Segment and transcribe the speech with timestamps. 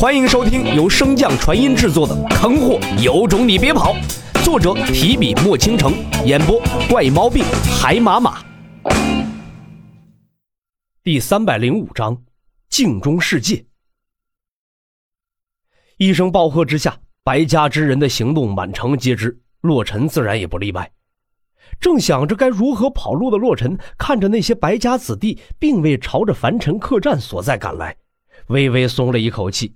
[0.00, 3.92] 欢迎收听由升降传音制作的《坑货有种你别跑》，
[4.42, 5.92] 作者提笔墨倾城，
[6.24, 6.58] 演播
[6.88, 7.44] 怪猫病
[7.78, 8.42] 海马马。
[11.02, 12.16] 第三百零五章，
[12.70, 13.62] 镜中世界。
[15.98, 20.90] 一声暴喝之下，白家之人的行动满城皆知，洛尘自然也不例外。
[21.78, 27.94] 正想着该如何跑路的洛尘，看着那些白家子弟并未朝着凡尘客栈所在赶来，
[28.46, 29.74] 微微松了一口气。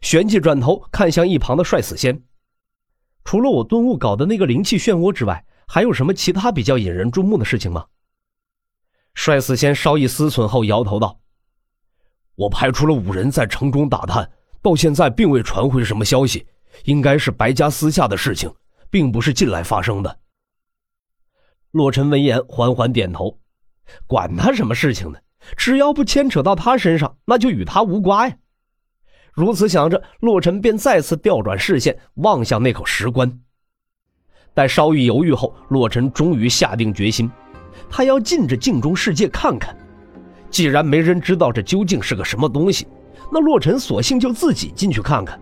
[0.00, 2.22] 旋即转头看向一旁的帅死仙，
[3.24, 7.86] 除了我顿悟搞的那个灵气漩涡之外，还有什么其他比较引人注目的事情吗？
[9.14, 11.20] 帅死仙稍一思忖后摇头道
[12.36, 14.30] ：“我派出了五人在城中打探，
[14.62, 16.46] 到现在并未传回什么消息，
[16.84, 18.50] 应该是白家私下的事情，
[18.88, 20.20] 并不是近来发生的。”
[21.72, 23.40] 洛尘闻言缓缓点头
[24.06, 25.18] ：“管他什么事情呢？
[25.56, 28.36] 只要不牵扯到他身上，那就与他无关呀。”
[29.38, 33.32] 如此想着，洛尘便再次调转视线，望向那口石棺。
[34.52, 37.30] 待稍一犹豫后，洛尘终于下定决心，
[37.88, 39.76] 他要进这镜中世界看看。
[40.50, 42.88] 既然没人知道这究竟是个什么东西，
[43.32, 45.38] 那洛尘索性就自己进去看看。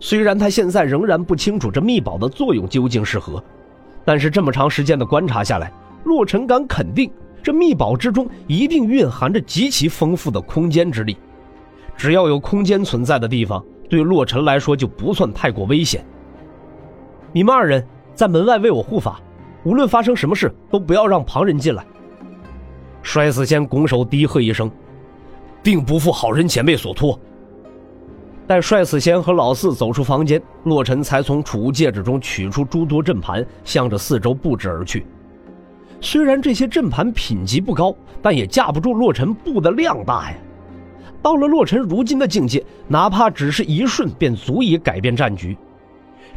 [0.00, 3.44] 虽然他现在仍然不清楚这秘宝的作用究竟是何，
[4.06, 5.70] 但是这么长时间的观察下来，
[6.04, 11.14] 洛尘敢肯定，这秘宝之中一定蕴含着极其丰富的空间之力。
[11.96, 16.04] 只要有空间存在的地方，对洛尘来说就不算太过危险。
[17.32, 19.20] 你们二人在门外为我护法，
[19.64, 21.84] 无论发生什么事，都不要让旁人进来。
[23.02, 24.70] 摔死仙拱手低喝一声
[25.62, 27.18] ：“定不负好人前辈所托。”
[28.46, 35.04] 待帅死仙和老四走出房间，洛尘才从储物戒指中取出诸多阵盘，向着四周布置而去。
[36.00, 40.36] 虽然这些阵盘品级不高，但也架不住洛尘布的量大呀。
[41.26, 45.58] 到了洛尘如今的境界，哪怕只是一瞬，便足以改变战局。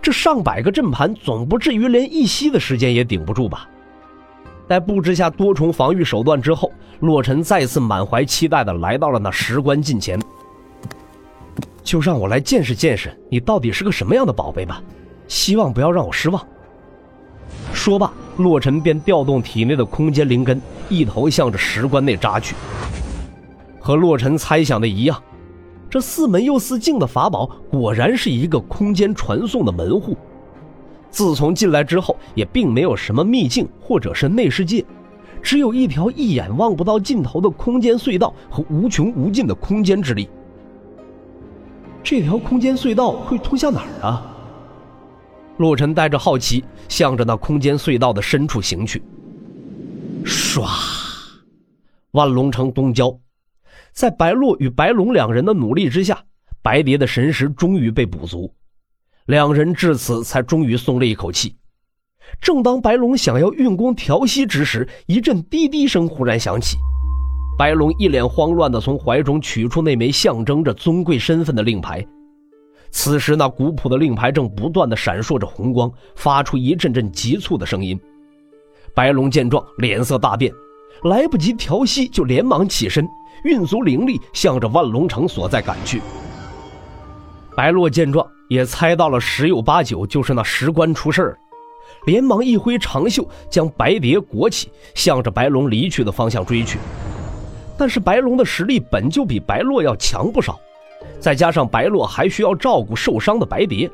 [0.00, 3.68] 这上百个阵盘，总不至于连一息的时间也顶不住吧？
[4.68, 6.70] 在布置下多重防御手段之后，
[7.00, 10.16] 洛尘再次满怀期待地来到了那石棺近前。
[11.82, 14.80] 就让我来见识见识你到底是个什么样的宝贝吧，
[15.26, 16.40] 希望不要让我失望。
[17.72, 22.54] 说罢，洛尘便调动体内的空间灵根，一头向着石棺内扎去。
[23.86, 25.22] 和洛尘猜想的一样，
[25.88, 30.16] 这似门又似镜的法宝果然是一个空间传送的门户。
[31.08, 34.84] 自从进来之后，也并没有什么秘境或者是内世界，
[35.40, 40.28] 只有一条一眼望不到尽头的空间隧道和无穷无尽的空间之力。
[42.02, 44.36] 这条空间隧道会通向哪儿啊？
[45.58, 49.00] 洛尘带着好奇，向着那空间隧道的深处行去。
[50.24, 50.66] 唰，
[52.10, 53.16] 万龙城东郊。
[53.92, 56.22] 在白洛与白龙两人的努力之下，
[56.62, 58.54] 白蝶的神识终于被补足，
[59.26, 61.56] 两人至此才终于松了一口气。
[62.40, 66.76] 正当白龙想要运功调息之时，一阵滴滴声忽然响起。
[67.56, 72.04] 白龙一脸慌乱地从怀中取出那枚象征着尊贵身份的令牌，
[72.90, 77.98] 此时那古朴的令牌正不断地闪烁着红光，发出一阵阵急促的声音。
[78.94, 80.52] 白龙见状，脸色大变，
[81.04, 83.08] 来不及调息，就连忙起身。
[83.44, 86.00] 运足灵力，向着万龙城所在赶去。
[87.56, 91.38] 白洛见状，也猜到了十有八九就是那石棺出事儿，
[92.04, 96.78] 连忙一挥长袖，将白蝶裹起，向着白龙离去的方向追去。
[97.78, 100.58] 但是白龙的实力本就比白洛要强不少，
[101.18, 103.90] 再加上白洛还需要照顾受伤的白蝶，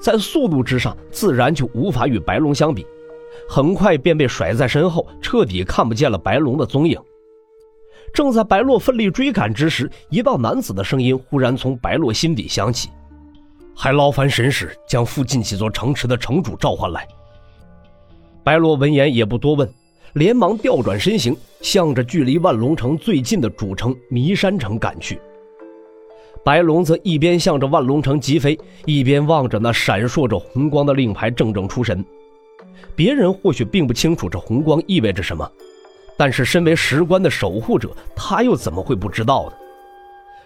[0.00, 2.86] 在速度之上自然就无法与白龙相比，
[3.48, 6.98] 很快便被甩在身后，彻底看不见了白龙的踪影。
[8.12, 12.90] 正在白洛奋力追赶之时，一道男子的声音忽然从白洛心底响起
[13.74, 17.06] ：“还劳烦神使将附近几座城池的城主召唤来。”
[18.44, 19.68] 白洛闻言也不多问，
[20.12, 25.20] 连忙调转身形，向着距离万龙城最近的主城弥山城赶去。
[26.44, 32.04] 白龙则一边向着万龙城疾飞，一边望着那闪烁着红光的令牌，怔怔出神。
[32.94, 35.50] 别人或许并不清楚这红光意味着什么。
[36.16, 39.52] 但是，身为石棺的守护者，他又怎么会不知道呢？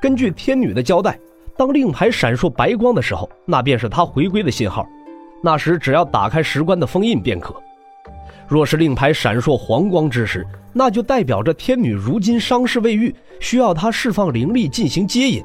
[0.00, 1.18] 根据天女的交代，
[1.56, 4.86] 当令牌闪烁白光的时候，那便是他回归的信号。
[5.42, 7.54] 那时只要打开石棺的封印便可。
[8.48, 15.44] 若是令牌闪烁黄光之时，那就代表着天女如今伤势未愈，需要他释放灵力进行接引。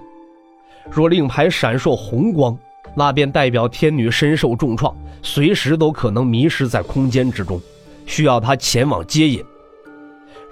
[0.90, 2.58] 若令牌闪烁红光，
[2.96, 7.62] 那便代表天女身受重创，随时都可能迷失在空间之中，
[8.06, 9.44] 需要他前往接引。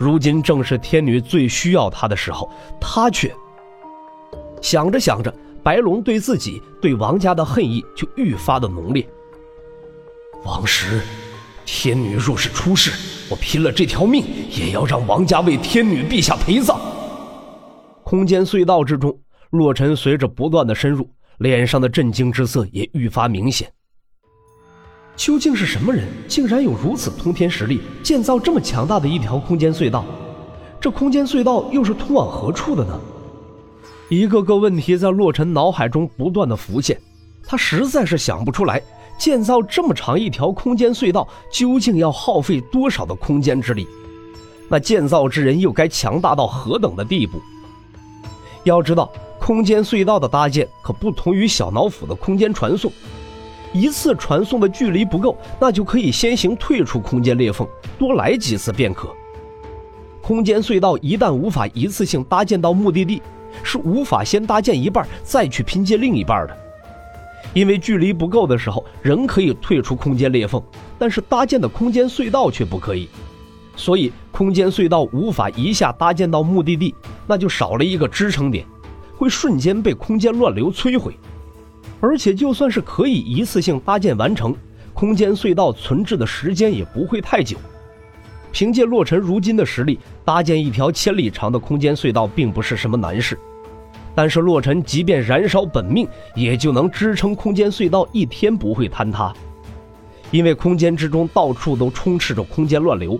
[0.03, 3.33] 如今正是天女最需要他的时候，他却
[4.61, 5.33] 想着想着，
[5.63, 9.07] 白龙对自己、对王家的恨意就愈发的浓烈。
[10.43, 11.01] 王石，
[11.65, 12.91] 天女若是出事，
[13.29, 16.77] 我拼了这条命也要让王家为天女陛下陪葬。
[18.03, 19.17] 空间隧道之中，
[19.51, 23.71] 洛尘随着不断的深入，脸上的震惊之色也愈发明显。
[25.15, 30.03] 究竟是什么人，竟然有如此通天实力，建造这么强大的一条空间隧道？
[30.81, 32.99] 这空间隧道又是通往何处的呢？
[34.09, 36.99] 一个个问题在洛尘脑海中不断的浮现，
[37.45, 38.81] 他实在是想不出来，
[39.17, 43.87] 建造这么长一条空间隧道究竟要耗费多少的空间之力？
[44.67, 47.39] 那建造之人又该强大到何等的地步？
[48.63, 52.91] 要知道，空间隧道的搭建可不同于小脑斧的空间传送。
[53.73, 57.67] 一次传送的距离不够，那就可以先行退出空间裂缝，
[57.97, 59.09] 多来几次便可。
[60.21, 63.21] 空间隧道一旦无法一次性搭建到目的地，
[63.63, 66.57] 是无法先搭建一半再去拼接另一半的。
[67.53, 70.63] 因为距离不够的时候，人可以退出空间裂缝，
[70.97, 73.09] 但是搭建的空间隧道却不可以。
[73.75, 76.93] 所以，空间隧道无法一下搭建到目的地，
[77.27, 78.65] 那就少了一个支撑点，
[79.17, 81.17] 会瞬间被空间乱流摧毁。
[82.05, 84.53] 而且，就算是可以一次性搭建完成，
[84.93, 87.55] 空间隧道存置的时间也不会太久。
[88.51, 93.39] 凭借洛尘如今的实力，搭建一条千里长的空间隧道并不是什么难事。
[94.13, 96.05] 但是，洛尘即便燃烧本命，
[96.35, 99.33] 也就能支撑空间隧道一天不会坍塌。
[100.29, 103.17] 因为空间之中到处都充斥着空间乱流，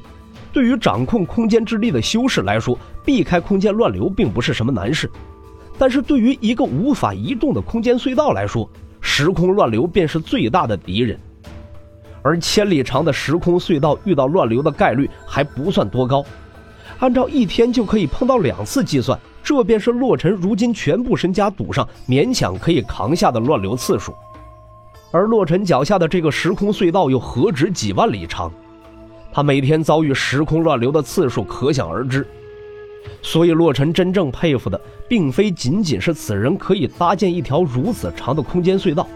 [0.52, 5.10] 对于掌控空间之力的修士来说，避开空间乱流并不是什么难事。
[5.84, 8.70] 但是对于一个无法移动的空间隧道来说，
[9.02, 11.20] 时空乱流便是最大的敌人。
[12.22, 16.24] 而千里长的时空隧道遇到乱流的概率还不算多高，
[17.00, 24.16] 按照一天就可以碰到两次计算，这便是洛尘如今全部身家赌上，勉强可以扛下的乱流次数。
[25.12, 28.50] 而洛尘脚下的这个时空隧道又何止几万里长，
[29.34, 32.26] 他每天遭遇时空乱流的次数可想而知。
[33.26, 39.08] 所以，洛尘真正佩服的，并非仅仅是此人可以搭建一条如此长的空间隧道，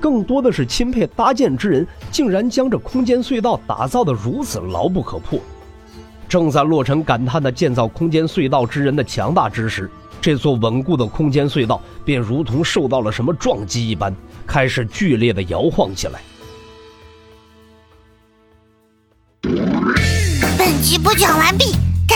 [0.00, 5.38] 更多的是钦佩搭建之人竟然将这空间隧道打造的如此牢不可破。
[6.28, 14.14] 正在洛尘感叹的建造空间隧道之人的强大之时，这座稳固的空间隧道便如同受到了什么撞击一般，
[14.46, 16.20] 开始剧烈的摇晃起来。
[20.56, 21.79] 本集播讲完毕。